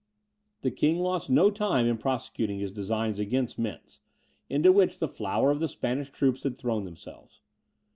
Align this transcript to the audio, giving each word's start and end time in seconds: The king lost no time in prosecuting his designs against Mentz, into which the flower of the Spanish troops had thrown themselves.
The 0.63 0.71
king 0.71 0.97
lost 0.97 1.29
no 1.29 1.51
time 1.51 1.85
in 1.85 1.99
prosecuting 1.99 2.57
his 2.57 2.71
designs 2.71 3.19
against 3.19 3.59
Mentz, 3.59 3.99
into 4.49 4.71
which 4.71 4.97
the 4.97 5.07
flower 5.07 5.51
of 5.51 5.59
the 5.59 5.69
Spanish 5.69 6.09
troops 6.09 6.41
had 6.41 6.57
thrown 6.57 6.85
themselves. 6.85 7.39